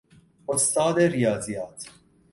استاد 0.47 0.99
ریاضیات 0.99 1.89